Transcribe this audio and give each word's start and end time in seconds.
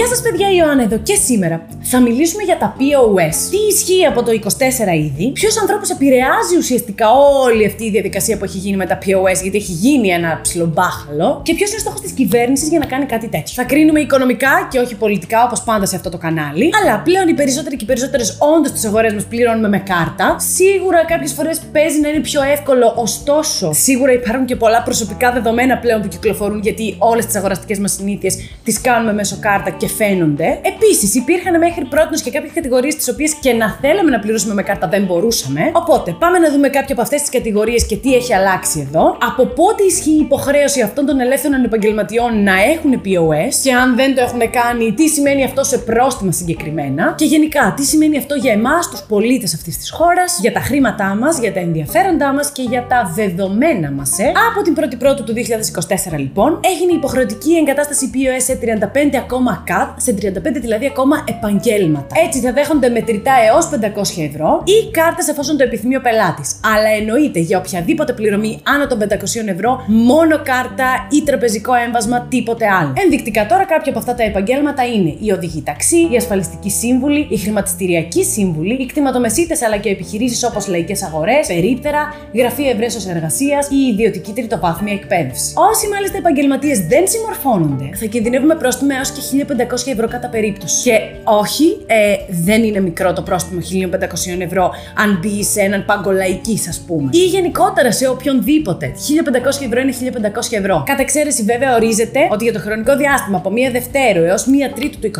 Γεια 0.00 0.08
σας, 0.08 0.22
παιδιά, 0.22 0.50
η 0.50 0.54
Ιωάννα 0.58 0.82
εδώ 0.82 0.98
και 0.98 1.14
σήμερα 1.14 1.66
θα 1.92 2.00
μιλήσουμε 2.00 2.42
για 2.42 2.58
τα 2.58 2.76
POS. 2.78 3.36
Τι 3.50 3.56
ισχύει 3.72 4.04
από 4.06 4.22
το 4.22 4.30
24 4.32 4.94
ήδη, 5.08 5.30
ποιος 5.32 5.60
ανθρώπους 5.60 5.88
επηρεάζει 5.90 6.56
ουσιαστικά 6.58 7.06
όλη 7.44 7.66
αυτή 7.66 7.84
η 7.84 7.90
διαδικασία 7.90 8.38
που 8.38 8.44
έχει 8.44 8.58
γίνει 8.58 8.76
με 8.76 8.86
τα 8.86 8.98
POS, 9.02 9.38
γιατί 9.42 9.56
έχει 9.56 9.72
γίνει 9.72 10.08
ένα 10.08 10.40
ψιλομπάχαλο, 10.42 11.40
και 11.44 11.54
ποιος 11.54 11.68
είναι 11.68 11.78
ο 11.78 11.80
στόχος 11.80 12.00
της 12.00 12.12
κυβέρνησης 12.12 12.68
για 12.68 12.78
να 12.78 12.86
κάνει 12.86 13.04
κάτι 13.04 13.28
τέτοιο; 13.28 13.54
Θα 13.54 13.64
κρίνουμε 13.64 14.00
οικονομικά 14.00 14.68
και 14.70 14.78
όχι 14.78 14.94
πολιτικά, 14.94 15.44
όπως 15.44 15.62
πάντα 15.62 15.86
σε 15.86 15.96
αυτό 15.96 16.10
το 16.10 16.18
κανάλι, 16.18 16.70
αλλά 16.82 17.00
πλέον 17.00 17.28
οι 17.28 17.34
περισσότεροι 17.34 17.76
και 17.76 17.84
οι 17.84 17.86
περισσότερες 17.86 18.38
όντως 18.56 18.72
τις 18.72 18.84
αγορές 18.84 19.12
μας 19.12 19.24
πληρώνουμε 19.24 19.68
με 19.68 19.78
κάρτα. 19.78 20.36
Σίγουρα 20.38 21.04
κάποιες 21.04 21.32
φορές 21.32 21.60
παίζει 21.72 22.00
να 22.00 22.08
είναι 22.08 22.20
πιο 22.20 22.42
εύκολο, 22.42 22.94
ωστόσο, 22.96 23.72
σίγουρα 23.72 24.12
υπάρχουν 24.12 24.44
και 24.44 24.56
πολλά 24.56 24.82
προσωπικά 24.82 25.32
δεδομένα 25.32 25.78
πλέον 25.78 26.00
που 26.00 26.08
κυκλοφορούν, 26.08 26.60
γιατί 26.60 26.94
όλες 26.98 27.26
τις 27.26 27.36
αγοραστικές 27.36 27.78
μας 27.78 27.92
συνήθειες 27.92 28.34
τις 28.64 28.80
κάνουμε 28.80 29.12
μέσω 29.12 29.36
κάρτα 29.40 29.70
και 29.70 29.88
φαίνονται. 29.88 30.60
Επίσης, 30.62 31.14
υπήρχαν 31.14 31.58
μέχρι 31.58 31.79
πρώτης 31.84 32.22
και 32.22 32.30
κάποιες 32.30 32.52
κατηγορίες 32.52 32.94
τις 32.96 33.08
οποίες 33.08 33.34
και 33.34 33.52
να 33.52 33.78
θέλαμε 33.80 34.10
να 34.10 34.18
πληρώσουμε 34.18 34.54
με 34.54 34.62
κάρτα 34.62 34.88
δεν 34.88 35.04
μπορούσαμε. 35.04 35.70
Οπότε, 35.72 36.16
πάμε 36.18 36.38
να 36.38 36.50
δούμε 36.50 36.68
κάποια 36.68 36.92
από 36.94 37.02
αυτές 37.02 37.20
τις 37.20 37.30
κατηγορίες 37.30 37.86
και 37.86 37.96
τι 37.96 38.14
έχει 38.14 38.34
αλλάξει 38.34 38.86
εδώ. 38.88 39.18
Από 39.30 39.46
πότε 39.46 39.82
ισχύει 39.82 40.10
η 40.10 40.20
υποχρέωση 40.20 40.80
αυτών 40.80 41.06
των 41.06 41.20
ελεύθερων 41.20 41.64
επαγγελματιών 41.64 42.42
να 42.42 42.52
έχουν 42.72 42.92
POS 43.04 43.54
και 43.62 43.72
αν 43.72 43.96
δεν 43.96 44.14
το 44.14 44.20
έχουν 44.20 44.50
κάνει, 44.50 44.92
τι 44.92 45.08
σημαίνει 45.08 45.44
αυτό 45.44 45.64
σε 45.64 45.78
πρόστιμα 45.78 46.32
συγκεκριμένα; 46.32 47.14
Και 47.16 47.24
γενικά, 47.24 47.74
τι 47.76 47.84
σημαίνει 47.84 48.18
αυτό 48.18 48.34
για 48.34 48.52
εμάς, 48.52 48.88
τους 48.90 49.02
πολίτες 49.08 49.54
αυτής 49.54 49.78
της 49.78 49.90
χώρας, 49.90 50.38
για 50.40 50.52
τα 50.52 50.60
χρήματά 50.60 51.14
μας, 51.20 51.38
για 51.38 51.52
τα 51.52 51.60
ενδιαφέροντά 51.60 52.32
μας 52.32 52.50
και 52.50 52.62
για 52.62 52.86
τα 52.88 53.12
δεδομένα 53.14 53.90
μας. 53.90 54.18
Ε; 54.18 54.32
Από 54.50 54.62
την 54.62 54.74
1η 54.74 54.96
Πρώτου 54.98 55.24
του 55.24 55.32
2024, 55.32 56.18
λοιπόν, 56.18 56.60
έγινε 56.72 56.92
υποχρεωτική 56.92 57.52
εγκατάσταση 57.52 58.10
POS 58.14 58.42
σε 58.42 58.54
35 58.54 59.16
ακόμα 59.16 59.64
σε 59.96 60.12
35 60.12 60.60
δηλαδή 60.60 60.86
ακόμα 60.86 61.24
επαγγέλματα. 61.70 62.14
Έτσι 62.26 62.40
θα 62.40 62.52
δέχονται 62.52 62.88
μετρητά 62.88 63.32
έως 63.48 63.64
500 63.70 64.28
ευρώ 64.28 64.62
ή 64.64 64.90
κάρτες 64.90 65.28
εφόσον 65.28 65.56
το 65.56 65.64
επιθυμεί 65.64 65.96
ο 65.96 66.00
πελάτης. 66.00 66.60
Αλλά 66.74 66.88
εννοείται 67.00 67.38
για 67.38 67.58
οποιαδήποτε 67.58 68.12
πληρωμή 68.12 68.60
άνω 68.62 68.86
των 68.86 68.98
500 68.98 69.04
ευρώ, 69.46 69.84
μόνο 69.86 70.36
κάρτα 70.42 70.88
ή 71.10 71.22
τραπεζικό 71.22 71.74
έμβασμα, 71.74 72.26
τίποτε 72.30 72.66
άλλο. 72.80 72.92
Ενδεικτικά 73.04 73.46
τώρα 73.46 73.64
κάποια 73.64 73.90
από 73.90 73.98
αυτά 73.98 74.14
τα 74.14 74.22
επαγγέλματα 74.22 74.82
είναι 74.84 75.14
η 75.20 75.30
οδηγή 75.30 75.62
ταξί, 75.62 76.08
η 76.12 76.16
ασφαλιστική 76.16 76.70
σύμβουλη, 76.70 77.26
η 77.30 77.36
χρηματιστηριακή 77.36 78.24
σύμβουλη, 78.24 78.74
οι 78.74 78.86
κτηματομεσίτες 78.86 79.62
αλλά 79.62 79.76
και 79.76 79.88
επιχειρήσεις 79.88 80.44
όπως 80.44 80.66
λαϊκές 80.68 81.02
αγορές, 81.02 81.46
περίπτερα, 81.46 82.14
γραφεία 82.34 82.70
ευρέσεω 82.70 83.14
εργασίας 83.14 83.66
ή 83.66 83.76
η 83.86 83.92
ιδιωτική 83.92 84.32
τριτοβάθμια 84.32 84.92
εκπαίδευση. 84.92 85.52
Όσοι 85.70 85.88
μάλιστα 85.88 86.16
επαγγελματίες 86.16 86.78
δεν 86.86 87.04
συμμορφώνονται, 87.08 87.90
θα 87.94 88.06
κινδυνεύουμε 88.06 88.54
πρόστιμο 88.54 88.90
έως 88.96 89.10
και 89.10 89.20
1500 89.20 89.92
ευρώ 89.92 90.08
κατά 90.08 90.28
περίπτωση. 90.28 90.82
Και 90.82 90.96
όχι, 91.24 91.59
ε, 91.86 92.16
δεν 92.44 92.64
είναι 92.64 92.80
μικρό 92.80 93.12
το 93.12 93.22
πρόστιμο 93.22 93.60
1500 93.60 94.40
ευρώ 94.40 94.70
αν 94.94 95.18
μπει 95.20 95.44
σε 95.44 95.60
έναν 95.60 95.84
πάγκο 95.84 96.10
λαϊκής, 96.10 96.68
ας 96.68 96.82
πούμε. 96.86 97.08
Ή 97.12 97.24
γενικότερα 97.24 97.92
σε 97.92 98.08
οποιονδήποτε. 98.08 98.86
1500 98.86 99.64
ευρώ 99.64 99.80
είναι 99.80 99.92
1500 99.92 100.58
ευρώ. 100.58 100.82
Κατά 100.86 101.02
εξαίρεση, 101.02 101.42
βέβαια, 101.42 101.74
ορίζεται 101.74 102.28
ότι 102.32 102.44
για 102.44 102.52
το 102.52 102.58
χρονικό 102.58 102.96
διάστημα 102.96 103.36
από 103.36 103.50
1 103.50 103.72
Δευτέρου 103.72 104.22
έως 104.22 104.44
1 104.46 104.72
Τρίτου 104.74 104.98
του 104.98 105.06
24 105.06 105.18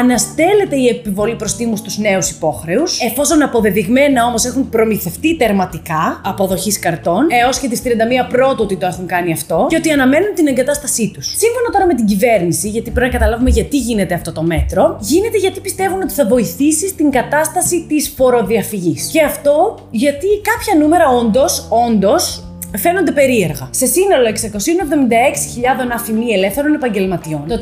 αναστέλλεται 0.00 0.76
η 0.76 0.86
επιβολή 0.88 1.34
προστίμου 1.34 1.76
στους 1.76 1.98
νέους 1.98 2.30
υπόχρεους, 2.30 3.00
εφόσον 3.00 3.42
αποδεδειγμένα 3.42 4.24
όμως 4.24 4.44
έχουν 4.44 4.68
προμηθευτεί 4.68 5.36
τερματικά 5.36 6.20
αποδοχής 6.24 6.78
καρτών 6.78 7.26
έως 7.42 7.58
και 7.58 7.68
τις 7.68 7.82
31 7.82 7.88
Πρώτου 8.28 8.62
ότι 8.62 8.76
το 8.76 8.86
έχουν 8.86 9.06
κάνει 9.06 9.32
αυτό 9.32 9.66
και 9.68 9.76
ότι 9.76 9.90
αναμένουν 9.90 10.34
την 10.34 10.46
εγκατάστασή 10.46 11.10
τους. 11.14 11.26
Σύμφωνα 11.26 11.68
τώρα 11.72 11.86
με 11.86 11.94
την 11.94 12.06
κυβέρνηση, 12.06 12.68
γιατί 12.68 12.90
πρέπει 12.90 13.12
να 13.12 13.18
καταλάβουμε 13.18 13.50
γιατί 13.50 13.76
γίνεται 13.76 14.14
αυτό 14.14 14.32
το 14.32 14.42
μέτρο, 14.42 14.96
γίνεται 15.00 15.38
γιατί 15.38 15.59
πιστεύουν 15.60 16.02
ότι 16.02 16.12
θα 16.12 16.26
βοηθήσει 16.26 16.88
στην 16.88 17.10
κατάσταση 17.10 17.84
της 17.88 18.08
φοροδιαφυγής. 18.16 19.10
Και 19.12 19.22
αυτό 19.22 19.78
γιατί 19.90 20.26
κάποια 20.42 20.74
νούμερα 20.80 21.08
όντως, 21.08 21.66
όντως, 21.70 22.44
φαίνονται 22.76 23.12
περίεργα. 23.12 23.68
Σε 23.70 23.86
σύνολο 23.86 24.26
676.000 24.26 25.90
αφημί 25.94 26.32
ελεύθερων 26.32 26.74
επαγγελματιών, 26.74 27.44
το 27.48 27.58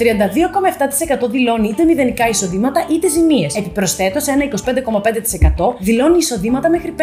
32,7% 1.25 1.29
δηλώνει 1.31 1.69
είτε 1.69 1.85
μηδενικά 1.85 2.29
εισοδήματα 2.29 2.87
είτε 2.91 3.09
ζημίες. 3.09 3.55
Επιπροσθέτως, 3.57 4.27
ένα 4.27 4.45
25,5% 4.45 5.75
δηλώνει 5.79 6.19
εισοδήματα 6.19 6.71
μέχρι 6.71 6.95
5.000 6.97 7.03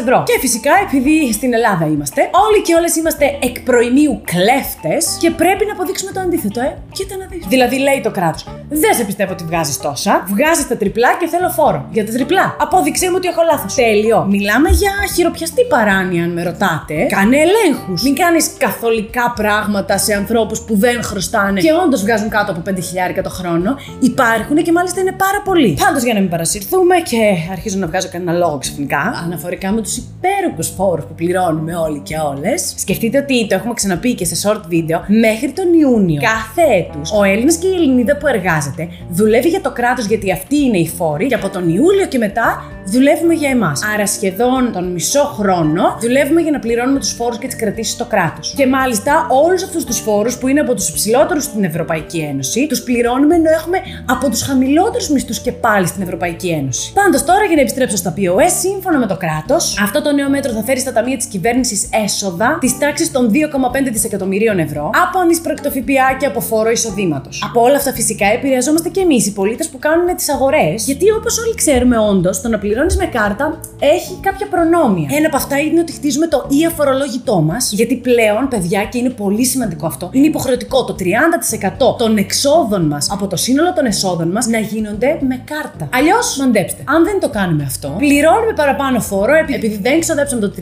ευρώ. 0.00 0.22
Και 0.26 0.38
φυσικά, 0.40 0.70
επειδή 0.86 1.32
στην 1.32 1.54
Ελλάδα 1.54 1.86
είμαστε, 1.86 2.20
όλοι 2.46 2.62
και 2.62 2.74
όλες 2.74 2.96
είμαστε 2.96 3.38
εκ 3.42 3.60
προημίου 3.60 4.20
κλέφτες 4.24 5.16
και 5.20 5.30
πρέπει 5.30 5.64
να 5.66 5.72
αποδείξουμε 5.72 6.10
το 6.12 6.20
αντίθετο, 6.20 6.60
ε. 6.60 6.78
Κοίτα 6.92 7.16
να 7.16 7.26
δεις. 7.26 7.46
Δηλαδή, 7.48 7.78
λέει 7.78 8.00
το 8.02 8.10
κράτος, 8.10 8.46
δεν 8.68 8.94
σε 8.94 9.04
πιστεύω 9.04 9.32
ότι 9.32 9.44
βγάζεις 9.44 9.78
τόσα, 9.78 10.24
βγάζεις 10.28 10.68
τα 10.68 10.76
τριπλά 10.76 11.16
και 11.20 11.26
θέλω 11.26 11.48
φόρο. 11.48 11.88
Για 11.92 12.06
τα 12.06 12.12
τριπλά. 12.12 12.56
Απόδειξέ 12.60 13.06
μου 13.10 13.16
ότι 13.16 13.28
έχω 13.28 13.42
λάθος. 13.50 13.74
Τέλειο. 13.74 14.26
Μιλάμε 14.30 14.68
για 14.68 14.92
χειροπιαστή 15.14 15.64
παράνοια, 15.64 16.24
αν 16.24 16.30
με 16.30 16.42
ρωτάτε. 16.42 17.06
Κάνε 17.08 17.41
ελέγχους. 17.44 18.02
Μην 18.02 18.14
κάνεις 18.14 18.50
καθολικά 18.58 19.32
πράγματα 19.36 19.98
σε 19.98 20.14
ανθρώπους 20.14 20.60
που 20.60 20.76
δεν 20.76 21.02
χρωστάνε 21.02 21.60
και 21.60 21.72
όντως 21.84 22.00
βγάζουν 22.02 22.28
κάτω 22.28 22.52
από 22.52 22.62
5 22.70 22.80
χιλιάρικα 22.80 23.22
το 23.22 23.30
χρόνο. 23.30 23.76
Υπάρχουν 24.00 24.56
και 24.56 24.72
μάλιστα 24.72 25.00
είναι 25.00 25.12
πάρα 25.12 25.40
πολλοί. 25.44 25.76
Πάντως 25.84 26.02
για 26.02 26.14
να 26.14 26.20
μην 26.20 26.28
παρασυρθούμε 26.28 26.94
και 27.10 27.20
αρχίζω 27.50 27.78
να 27.78 27.86
βγάζω 27.86 28.08
κανένα 28.12 28.32
λόγο 28.32 28.58
ξαφνικά, 28.58 29.22
αναφορικά 29.24 29.72
με 29.72 29.80
τους 29.82 29.96
υπέροχους 29.96 30.68
φόρους 30.76 31.04
που 31.04 31.14
πληρώνουμε 31.14 31.76
όλοι 31.76 32.00
και 32.04 32.16
όλες, 32.16 32.74
σκεφτείτε 32.76 33.18
ότι 33.18 33.46
το 33.46 33.54
έχουμε 33.54 33.74
ξαναπεί 33.74 34.14
και 34.14 34.24
σε 34.24 34.36
short 34.42 34.62
video, 34.72 34.98
μέχρι 35.06 35.50
τον 35.52 35.72
Ιούνιο 35.72 36.20
κάθε 36.20 36.62
έτους 36.78 37.12
ο 37.12 37.22
Έλληνας 37.24 37.56
και 37.56 37.66
η 37.66 37.74
Ελληνίδα 37.74 38.16
που 38.16 38.26
εργάζεται 38.26 38.88
δουλεύει 39.08 39.48
για 39.48 39.60
το 39.60 39.70
κράτος 39.70 40.06
γιατί 40.06 40.32
αυτοί 40.32 40.56
είναι 40.56 40.78
οι 40.78 40.88
φόροι 40.88 41.26
και 41.26 41.34
από 41.34 41.48
τον 41.48 41.68
Ιούλιο 41.68 42.06
και 42.08 42.18
μετά 42.18 42.62
δουλεύουμε 42.84 43.34
για 43.34 43.50
εμάς. 43.50 43.80
Άρα 43.94 44.06
σχεδόν 44.06 44.72
τον 44.72 44.92
μισό 44.92 45.24
χρόνο 45.24 45.82
δουλεύουμε 46.00 46.40
για 46.40 46.50
να 46.50 46.58
πληρώνουμε 46.58 46.98
τους 46.98 47.12
φόρους 47.12 47.31
και 47.38 47.46
τις 47.46 47.56
κρατήσεις 47.56 47.92
στο 47.92 48.04
κράτος. 48.04 48.54
Και 48.56 48.66
μάλιστα 48.66 49.26
όλους 49.30 49.62
αυτούς 49.62 49.84
τους 49.84 49.98
φόρους 49.98 50.38
που 50.38 50.48
είναι 50.48 50.60
από 50.60 50.74
τους 50.74 50.88
υψηλότερους 50.88 51.44
στην 51.44 51.64
Ευρωπαϊκή 51.64 52.18
Ένωση, 52.18 52.66
τους 52.66 52.82
πληρώνουμε 52.82 53.34
ενώ 53.34 53.50
έχουμε 53.50 53.78
από 54.06 54.30
τους 54.30 54.42
χαμηλότερους 54.42 55.08
μισθούς 55.08 55.40
και 55.40 55.52
πάλι 55.52 55.86
στην 55.86 56.02
Ευρωπαϊκή 56.02 56.48
Ένωση. 56.48 56.92
Πάντως 56.92 57.24
τώρα 57.24 57.44
για 57.44 57.54
να 57.54 57.60
επιστρέψω 57.60 57.96
στα 57.96 58.14
POS, 58.16 58.50
σύμφωνα 58.60 58.98
με 58.98 59.06
το 59.06 59.16
κράτος, 59.16 59.78
αυτό 59.82 60.02
το 60.02 60.12
νέο 60.12 60.28
μέτρο 60.28 60.52
θα 60.52 60.62
φέρει 60.62 60.80
στα 60.80 60.92
ταμεία 60.92 61.16
της 61.16 61.26
κυβέρνησης 61.26 61.88
έσοδα 62.04 62.58
της 62.60 62.78
τάξης 62.78 63.10
των 63.10 63.30
2,5 63.30 63.90
δισεκατομμυρίων 63.92 64.58
ευρώ 64.58 64.90
από 65.06 65.18
ανεισπρακτο 65.18 65.70
ΦΠΑ 65.70 66.16
και 66.18 66.26
από 66.26 66.40
φόρο 66.40 66.70
εισοδήματος. 66.70 67.42
Από 67.48 67.60
όλα 67.62 67.76
αυτά 67.76 67.92
φυσικά 67.92 68.26
επηρεαζόμαστε 68.26 68.88
και 68.88 69.00
εμείς 69.00 69.26
οι 69.26 69.32
πολίτες 69.32 69.68
που 69.68 69.78
κάνουν 69.78 70.16
τις 70.16 70.30
αγορές, 70.30 70.84
γιατί 70.86 71.10
όπως 71.10 71.38
όλοι 71.38 71.54
ξέρουμε 71.54 71.98
όντως, 71.98 72.40
το 72.40 72.48
να 72.48 72.58
πληρώνεις 72.58 72.96
με 72.96 73.06
κάρτα 73.06 73.60
έχει 73.78 74.18
κάποια 74.20 74.46
προνόμια. 74.46 75.08
Ένα 75.12 75.26
από 75.26 75.36
αυτά 75.36 75.58
είναι 75.58 75.80
ότι 75.80 75.92
χτίζουμε 75.92 76.26
το 76.26 76.46
ή 76.48 76.66
αφορολόγητό 76.66 77.21
μας, 77.26 77.72
γιατί 77.72 77.96
πλέον, 77.96 78.48
παιδιά, 78.48 78.84
και 78.84 78.98
είναι 78.98 79.10
πολύ 79.10 79.44
σημαντικό 79.44 79.86
αυτό, 79.86 80.08
είναι 80.12 80.26
υποχρεωτικό 80.26 80.84
το 80.84 80.94
30% 80.98 81.96
των 81.98 82.16
εξόδων 82.16 82.86
μας 82.86 83.10
από 83.10 83.26
το 83.26 83.36
σύνολο 83.36 83.72
των 83.72 83.84
εσόδων 83.86 84.28
μας 84.28 84.46
να 84.46 84.58
γίνονται 84.58 85.18
με 85.28 85.42
κάρτα. 85.44 85.88
Αλλιώς, 85.92 86.36
μαντέψτε, 86.36 86.82
αν 86.86 87.04
δεν 87.04 87.20
το 87.20 87.28
κάνουμε 87.28 87.62
αυτό, 87.62 87.94
πληρώνουμε 87.98 88.52
παραπάνω 88.56 89.00
φόρο 89.00 89.34
επειδή 89.34 89.78
δεν 89.82 90.00
ξοδέψαμε 90.00 90.40
το 90.40 90.52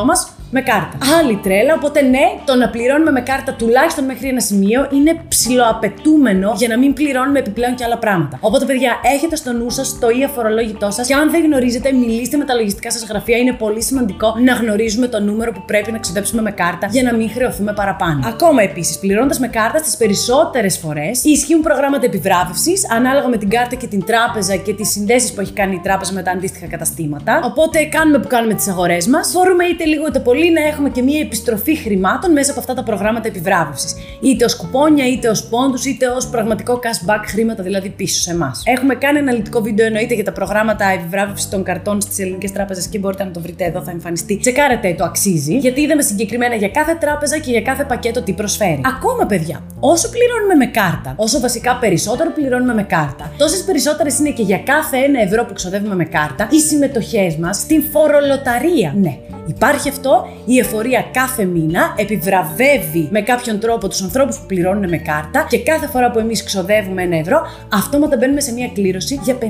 30% 0.00 0.04
μας 0.04 0.28
με 0.56 0.62
κάρτα. 0.62 0.96
Άλλη 1.18 1.36
τρέλα, 1.42 1.74
οπότε 1.74 2.00
ναι, 2.02 2.26
το 2.44 2.54
να 2.54 2.68
πληρώνουμε 2.68 3.10
με 3.10 3.20
κάρτα 3.20 3.52
τουλάχιστον 3.52 4.04
μέχρι 4.04 4.28
ένα 4.28 4.40
σημείο 4.40 4.88
είναι 4.92 5.12
ψηλοαπαιτούμενο 5.28 6.52
για 6.56 6.68
να 6.68 6.78
μην 6.78 6.92
πληρώνουμε 6.92 7.38
επιπλέον 7.38 7.74
και 7.74 7.84
άλλα 7.84 7.98
πράγματα. 7.98 8.38
Οπότε, 8.40 8.64
παιδιά, 8.64 8.92
έχετε 9.14 9.36
στο 9.36 9.52
νου 9.52 9.70
σας 9.70 9.98
το 10.00 10.08
ή 10.08 10.24
αφορολόγητό 10.24 10.90
σας 10.90 11.06
και 11.06 11.14
αν 11.14 11.30
δεν 11.30 11.44
γνωρίζετε, 11.44 11.92
μιλήστε 11.92 12.36
με 12.36 12.44
τα 12.44 12.54
λογιστικά 12.54 12.90
σας 12.90 13.04
γραφεία. 13.04 13.36
Είναι 13.36 13.52
πολύ 13.52 13.82
σημαντικό 13.82 14.34
να 14.44 14.52
γνωρίζουμε 14.52 15.06
το 15.08 15.20
νούμερο 15.20 15.52
που 15.52 15.62
πρέπει 15.66 15.92
να 15.92 15.98
ξοδέψουμε 15.98 16.42
με 16.42 16.50
κάρτα 16.50 16.86
για 16.90 17.02
να 17.02 17.14
μην 17.14 17.30
χρεωθούμε 17.30 17.72
παραπάνω. 17.72 18.20
Ακόμα 18.26 18.62
επίσης, 18.62 18.98
πληρώνοντας 18.98 19.38
με 19.38 19.48
κάρτα 19.48 19.78
στις 19.78 19.96
περισσότερες 19.96 20.78
φορές 20.78 21.24
ισχύουν 21.24 21.62
προγράμματα 21.62 22.06
επιβράβευσης 22.06 22.90
ανάλογα 22.90 23.28
με 23.28 23.36
την 23.36 23.48
κάρτα 23.48 23.74
και 23.74 23.86
την 23.86 24.04
τράπεζα 24.04 24.56
και 24.56 24.74
τις 24.74 24.88
συνδέσεις 24.90 25.32
που 25.32 25.40
έχει 25.40 25.52
κάνει 25.52 25.74
η 25.74 25.80
τράπεζα 25.82 26.12
με 26.12 26.22
τα 26.22 26.30
αντίστοιχα 26.30 26.66
καταστήματα. 26.66 27.40
Οπότε, 27.44 27.84
κάνουμε 27.84 28.18
που 28.18 28.28
κάνουμε 28.28 28.54
τις 28.54 28.68
αγορές 28.68 29.06
μας. 29.06 29.30
Φορούμε 29.32 29.64
είτε 29.64 29.84
λίγο 29.84 30.06
είτε 30.06 30.18
πολύ 30.18 30.43
να 30.50 30.66
έχουμε 30.66 30.90
και 30.90 31.02
μία 31.02 31.20
επιστροφή 31.20 31.76
χρημάτων 31.76 32.32
μέσα 32.32 32.50
από 32.50 32.60
αυτά 32.60 32.74
τα 32.74 32.82
προγράμματα 32.82 33.28
επιβράβευσης. 33.28 33.94
Είτε 34.20 34.44
ως 34.44 34.56
κουπόνια, 34.56 35.08
είτε 35.08 35.28
ως 35.28 35.44
πόντους, 35.44 35.84
είτε 35.84 36.06
ως 36.06 36.26
πραγματικό 36.28 36.80
cashback 36.82 37.22
χρήματα 37.26 37.62
δηλαδή 37.62 37.88
πίσω 37.88 38.20
σε 38.20 38.30
εμάς. 38.30 38.62
Έχουμε 38.64 38.94
κάνει 38.94 39.18
αναλυτικό 39.18 39.60
βίντεο 39.60 39.86
εννοείται 39.86 40.14
για 40.14 40.24
τα 40.24 40.32
προγράμματα 40.32 40.84
επιβράβευσης 40.84 41.48
των 41.48 41.62
καρτών 41.62 42.00
στις 42.00 42.18
ελληνικές 42.18 42.52
τράπεζες 42.52 42.86
και 42.86 42.98
μπορείτε 42.98 43.24
να 43.24 43.30
το 43.30 43.40
βρείτε 43.40 43.64
εδώ, 43.64 43.82
θα 43.82 43.90
εμφανιστεί. 43.90 44.38
Τσεκάρετε 44.38 44.94
το 44.98 45.04
αξίζει, 45.04 45.56
γιατί 45.56 45.80
είδαμε 45.80 46.02
συγκεκριμένα 46.02 46.54
για 46.54 46.68
κάθε 46.68 46.96
τράπεζα 47.00 47.38
και 47.38 47.50
για 47.50 47.62
κάθε 47.62 47.84
πακέτο 47.84 48.22
τι 48.22 48.32
προσφέρει. 48.32 48.80
Ακόμα, 48.96 49.26
παιδιά, 49.26 49.60
όσο 49.80 50.08
πληρώνουμε 50.08 50.54
με 50.54 50.66
κάρτα, 50.66 51.14
όσο 51.16 51.40
βασικά 51.40 51.76
περισσότερο 51.76 52.30
πληρώνουμε 52.30 52.74
με 52.74 52.82
κάρτα, 52.82 53.32
τόσες 53.38 53.62
περισσότερες 53.64 54.18
είναι 54.18 54.30
και 54.30 54.42
για 54.42 54.58
κάθε 54.58 54.96
ένα 54.96 55.20
ευρώ 55.22 55.44
που 55.44 55.52
ξοδεύουμε 55.52 55.94
με 55.94 56.04
κάρτα 56.04 56.48
οι 56.50 56.60
συμμετοχές 56.60 57.36
μας 57.36 57.56
στην 57.56 57.82
φορολοταρία. 57.92 58.94
Ναι, 58.96 59.18
Υπάρχει 59.46 59.88
αυτό, 59.88 60.26
η 60.44 60.58
εφορία 60.58 61.04
κάθε 61.12 61.44
μήνα 61.44 61.94
επιβραβεύει 61.96 63.08
με 63.10 63.20
κάποιον 63.20 63.58
τρόπο 63.58 63.88
τους 63.88 64.02
ανθρώπους 64.02 64.38
που 64.38 64.46
πληρώνουν 64.46 64.88
με 64.88 64.96
κάρτα 64.96 65.46
και 65.48 65.58
κάθε 65.58 65.86
φορά 65.86 66.10
που 66.10 66.18
εμείς 66.18 66.44
ξοδεύουμε 66.44 67.02
ένα 67.02 67.16
ευρώ, 67.16 67.40
αυτόματα 67.72 68.16
μπαίνουμε 68.16 68.40
σε 68.40 68.52
μια 68.52 68.68
κλήρωση 68.74 69.20
για 69.22 69.38
50.000 69.40 69.46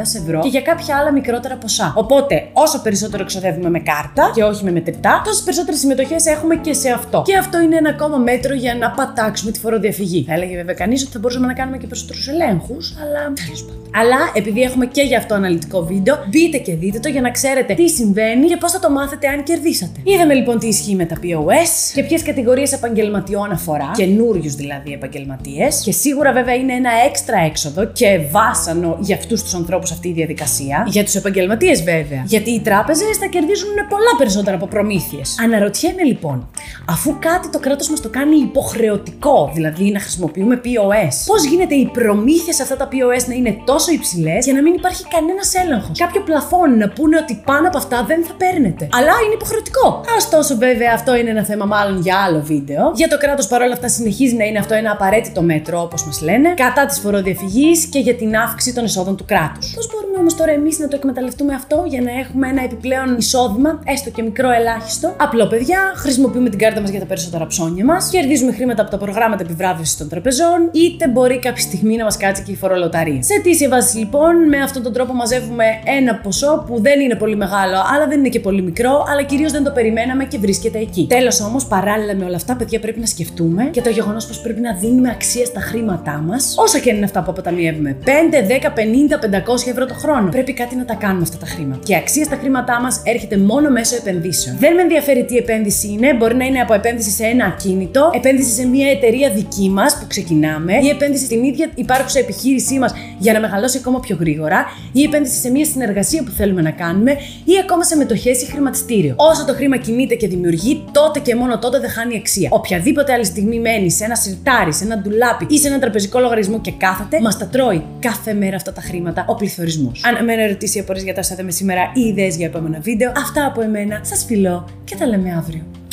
ευρώ 0.00 0.40
και 0.40 0.48
για 0.48 0.60
κάποια 0.60 0.96
άλλα 0.96 1.12
μικρότερα 1.12 1.56
ποσά. 1.56 1.92
Οπότε, 1.96 2.48
όσο 2.52 2.82
περισσότερο 2.82 3.24
ξοδεύουμε 3.24 3.70
με 3.70 3.78
κάρτα 3.78 4.30
και 4.34 4.42
όχι 4.42 4.64
με 4.64 4.70
μετρητά, 4.70 5.22
τόσες 5.24 5.42
περισσότερες 5.42 5.80
συμμετοχές 5.80 6.26
έχουμε 6.26 6.56
και 6.56 6.72
σε 6.72 6.90
αυτό. 6.90 7.22
Και 7.26 7.36
αυτό 7.36 7.60
είναι 7.60 7.76
ένα 7.76 7.88
ακόμα 7.88 8.16
μέτρο 8.16 8.54
για 8.54 8.74
να 8.74 8.90
πατάξουμε 8.90 9.50
τη 9.50 9.58
φοροδιαφυγή. 9.58 10.24
Θα 10.28 10.34
έλεγε 10.34 10.56
βέβαια 10.56 10.74
κανείς 10.74 11.02
ότι 11.02 11.12
θα 11.12 11.18
μπορούσαμε 11.18 11.46
να 11.46 11.52
κάνουμε 11.52 11.78
και 11.78 11.86
περισσότερους 11.86 12.28
ελέγχους, 12.28 12.94
αλλά 13.02 13.32
τέλος 13.44 13.64
πάντων. 13.64 13.82
Αλλά 14.00 14.30
επειδή 14.34 14.60
έχουμε 14.60 14.86
και 14.86 15.02
γι' 15.02 15.16
αυτό 15.16 15.34
αναλυτικό 15.34 15.84
βίντεο, 15.84 16.18
μπείτε 16.30 16.58
και 16.58 16.74
δείτε 16.74 16.98
το 16.98 17.08
για 17.08 17.20
να 17.20 17.30
ξέρετε 17.30 17.74
τι 17.74 17.88
συμβαίνει 17.88 18.46
και 18.46 18.56
πώς 18.56 18.72
θα 18.72 18.78
το 18.78 18.90
μάθετε 18.90 19.02
αν 19.12 19.42
κερδίσατε. 19.42 20.00
Είδαμε 20.02 20.34
λοιπόν 20.34 20.58
τι 20.58 20.66
ισχύει 20.66 20.94
με 20.94 21.04
τα 21.04 21.16
POS 21.22 21.92
και 21.94 22.02
ποιες 22.02 22.22
κατηγορίες 22.22 22.72
επαγγελματιών 22.72 23.50
αφορά, 23.52 23.90
καινούριους 23.96 24.54
δηλαδή 24.54 24.92
επαγγελματίες. 24.92 25.80
Και 25.84 25.92
σίγουρα 25.92 26.32
βέβαια 26.32 26.54
είναι 26.54 26.72
ένα 26.72 26.90
έξτρα 27.06 27.38
έξοδο 27.38 27.84
και 27.84 28.20
βάσανο 28.30 28.96
για 29.00 29.16
αυτούς 29.16 29.42
τους 29.42 29.54
ανθρώπους 29.54 29.90
αυτή 29.90 30.08
η 30.08 30.12
διαδικασία. 30.12 30.84
Για 30.88 31.04
τους 31.04 31.14
επαγγελματίες 31.14 31.82
βέβαια. 31.82 32.22
Γιατί 32.26 32.50
οι 32.50 32.60
τράπεζες 32.60 33.16
θα 33.16 33.26
κερδίζουν 33.26 33.74
πολλά 33.88 34.14
περισσότερα 34.18 34.56
από 34.56 34.66
προμήθειες. 34.66 35.36
Αναρωτιέμαι 35.44 36.02
λοιπόν, 36.02 36.50
αφού 36.88 37.18
κάτι 37.18 37.50
το 37.50 37.58
κράτος 37.58 37.88
μας 37.90 38.00
το 38.00 38.08
κάνει 38.08 38.36
υποχρεωτικό, 38.36 39.50
δηλαδή 39.54 39.90
να 39.90 40.00
χρησιμοποιούμε 40.00 40.60
POS, 40.64 41.14
πώς 41.26 41.44
γίνεται 41.44 41.74
οι 41.74 41.90
προμήθειες 41.92 42.56
σε 42.56 42.62
αυτά 42.62 42.76
τα 42.76 42.88
POS 42.92 43.24
να 43.26 43.34
είναι 43.34 43.56
τόσο 43.64 43.92
υψηλές 43.92 44.44
για 44.44 44.54
να 44.54 44.62
μην 44.62 44.74
υπάρχει 44.74 45.04
κανένας 45.08 45.54
έλεγχος; 45.54 45.98
Κάποιο 45.98 46.20
πλαφόν 46.22 46.78
να 46.78 46.88
πούνε 46.88 47.16
ότι 47.16 47.42
πάνω 47.44 47.68
από 47.68 47.78
αυτά 47.78 48.04
δεν 48.04 48.24
θα 48.24 48.34
παίρνετε. 48.34 48.88
Αλλά 48.96 49.14
είναι 49.24 49.34
υποχρεωτικό. 49.34 50.04
Ωστόσο, 50.16 50.56
βέβαια, 50.56 50.92
αυτό 50.94 51.16
είναι 51.16 51.30
ένα 51.30 51.44
θέμα 51.44 51.64
μάλλον 51.64 52.00
για 52.00 52.16
άλλο 52.26 52.40
βίντεο. 52.40 52.92
Για 52.94 53.08
το 53.08 53.18
κράτος 53.18 53.46
παρόλα 53.46 53.72
αυτά 53.72 53.88
συνεχίζει 53.88 54.34
να 54.34 54.44
είναι 54.44 54.58
αυτό 54.58 54.74
ένα 54.74 54.90
απαραίτητο 54.90 55.42
μέτρο, 55.42 55.82
όπως 55.82 56.06
μας 56.06 56.20
λένε, 56.20 56.48
κατά 56.54 56.86
της 56.86 56.98
φοροδιαφυγής 56.98 57.86
και 57.86 57.98
για 57.98 58.14
την 58.14 58.36
αύξηση 58.36 58.74
των 58.74 58.84
εσόδων 58.84 59.16
του 59.16 59.24
κράτους. 59.24 59.72
Πώς 59.74 59.90
μπορούμε 59.92 60.18
όμως 60.18 60.34
τώρα 60.36 60.52
εμείς 60.52 60.78
να 60.78 60.88
το 60.88 60.96
εκμεταλλευτούμε 60.96 61.54
αυτό 61.54 61.84
για 61.86 62.00
να 62.00 62.10
έχουμε 62.22 62.48
ένα 62.48 62.62
επιπλέον 62.62 63.16
εισόδημα, 63.16 63.80
έστω 63.84 64.10
και 64.10 64.22
μικρό 64.22 64.50
ελάχιστο; 64.50 65.14
Απλό, 65.16 65.46
παιδιά, 65.46 65.78
χρησιμοποιούμε 65.96 66.48
την 66.48 66.58
κάρτα 66.58 66.80
μας 66.80 66.90
για 66.90 67.00
τα 67.00 67.06
περισσότερα 67.06 67.46
ψώνια 67.46 67.84
μας, 67.84 68.08
κερδίζουμε 68.10 68.52
χρήματα 68.52 68.82
από 68.82 68.90
τα 68.90 68.98
προγράμματα 68.98 69.42
επιβράβευσης 69.42 69.96
των 69.96 70.08
τραπεζών, 70.08 70.70
είτε 70.72 71.08
μπορεί 71.08 71.38
κάποια 71.38 71.62
στιγμή 71.62 71.96
να 71.96 72.04
μας 72.04 72.16
κάτσει 72.16 72.42
και 72.42 72.52
η 72.52 72.56
φορολοταρία. 72.56 73.22
Σε 73.22 73.34
αιτήσια 73.34 73.68
βάση 73.68 73.98
λοιπόν, 73.98 74.48
με 74.48 74.58
αυτόν 74.62 74.82
τον 74.82 74.92
τρόπο 74.92 75.12
μαζεύουμε 75.12 75.64
ένα 75.98 76.14
ποσό 76.14 76.64
που 76.66 76.80
δεν 76.80 77.00
είναι 77.00 77.14
πολύ 77.14 77.36
μεγάλο, 77.36 77.76
αλλά 77.94 78.06
δεν 78.08 78.18
είναι 78.18 78.28
και 78.28 78.40
πολύ 78.40 78.62
μικρό, 78.62 78.83
αλλά 78.90 79.22
κυρίως 79.22 79.52
δεν 79.52 79.64
το 79.64 79.70
περιμέναμε 79.70 80.24
και 80.24 80.38
βρίσκεται 80.38 80.78
εκεί. 80.78 81.06
Τέλος 81.08 81.40
όμως, 81.40 81.66
παράλληλα 81.66 82.14
με 82.14 82.24
όλα 82.24 82.36
αυτά, 82.36 82.56
παιδιά, 82.56 82.80
πρέπει 82.80 83.00
να 83.00 83.06
σκεφτούμε 83.06 83.64
και 83.64 83.80
το 83.80 83.90
γεγονός 83.90 84.26
πως 84.26 84.40
πρέπει 84.40 84.60
να 84.60 84.74
δίνουμε 84.74 85.10
αξία 85.10 85.44
στα 85.44 85.60
χρήματά 85.60 86.24
μας, 86.26 86.54
όσα 86.58 86.78
και 86.78 86.90
είναι 86.90 87.04
αυτά 87.04 87.22
που 87.22 87.30
αποταμιεύουμε. 87.30 87.96
5, 88.04 88.42
10, 88.42 88.70
50, 88.72 89.18
500 89.18 89.70
ευρώ 89.70 89.86
το 89.86 89.94
χρόνο. 89.94 90.28
Πρέπει 90.28 90.52
κάτι 90.52 90.76
να 90.76 90.84
τα 90.84 90.94
κάνουμε 90.94 91.22
αυτά 91.22 91.36
τα 91.36 91.46
χρήματα. 91.46 91.80
Και 91.84 91.92
η 91.92 91.96
αξία 91.96 92.24
στα 92.24 92.36
χρήματά 92.36 92.80
μας 92.80 93.02
έρχεται 93.04 93.36
μόνο 93.36 93.70
μέσω 93.70 93.96
επενδύσεων. 93.96 94.56
Δεν 94.58 94.74
με 94.74 94.82
ενδιαφέρει 94.82 95.24
τι 95.24 95.36
επένδυση 95.36 95.88
είναι, 95.88 96.14
μπορεί 96.14 96.34
να 96.34 96.44
είναι 96.44 96.60
από 96.60 96.74
επένδυση 96.74 97.10
σε 97.10 97.24
ένα 97.24 97.44
ακίνητο, 97.44 98.10
επένδυση 98.14 98.50
σε 98.50 98.66
μια 98.66 98.90
εταιρεία 98.90 99.30
δική 99.30 99.68
μας 99.70 99.98
που 99.98 100.06
ξεκινάμε, 100.08 100.72
ή 100.82 100.88
επένδυση 100.88 101.24
στην 101.24 101.44
ίδια 101.44 101.70
υπάρχουσα 101.74 102.18
επιχείρησή 102.18 102.78
μας 102.78 102.92
για 103.18 103.32
να 103.32 103.40
μεγαλώσει 103.40 103.78
ακόμα 103.78 104.00
πιο 104.00 104.16
γρήγορα, 104.20 104.64
ή 104.92 105.02
επένδυση 105.02 105.40
σε 105.40 105.50
μια 105.50 105.64
συνεργασία 105.64 106.22
που 106.22 106.30
θέλουμε 106.30 106.62
να 106.62 106.70
κάνουμε, 106.70 107.12
ή 107.44 107.52
ακόμα 107.62 107.84
σε 107.84 107.96
μετοχές 107.96 108.42
ή 108.42 108.46
χρηματιστήριο. 108.74 109.14
Όσο 109.16 109.44
το 109.44 109.54
χρήμα 109.54 109.76
κινείται 109.76 110.14
και 110.14 110.28
δημιουργεί, 110.28 110.84
τότε 110.92 111.20
και 111.20 111.34
μόνο 111.34 111.58
τότε 111.58 111.78
δεν 111.78 111.90
χάνει 111.90 112.16
αξία. 112.16 112.48
Οποιαδήποτε 112.52 113.12
άλλη 113.12 113.24
στιγμή 113.24 113.60
μένει 113.60 113.90
σε 113.90 114.04
ένα 114.04 114.14
σιρτάρι, 114.14 114.72
σε 114.72 114.84
ένα 114.84 114.98
ντουλάπι 114.98 115.46
ή 115.48 115.58
σε 115.58 115.68
ένα 115.68 115.78
τραπεζικό 115.78 116.18
λογαριασμό 116.18 116.60
και 116.60 116.72
κάθεται, 116.72 117.20
μας 117.20 117.38
τα 117.38 117.46
τρώει 117.46 117.84
κάθε 117.98 118.32
μέρα 118.32 118.56
αυτά 118.56 118.72
τα 118.72 118.80
χρήματα 118.80 119.24
ο 119.28 119.34
πληθωρισμός. 119.34 120.04
Αν 120.04 120.16
εμένα 120.16 120.42
ερωτήσει 120.42 120.78
ή 120.78 120.80
απορίε 120.80 121.02
για 121.02 121.14
τα 121.14 121.20
όσα 121.20 121.36
σήμερα 121.46 121.80
ή 121.94 122.00
ιδέες 122.00 122.36
για 122.36 122.46
επόμενα 122.46 122.78
βίντεο, 122.80 123.12
αυτά 123.16 123.46
από 123.46 123.60
εμένα 123.60 124.00
σας 124.02 124.24
φιλώ 124.24 124.68
και 124.84 124.96
τα 124.96 125.06
λέμε 125.06 125.34
αύριο. 125.38 125.83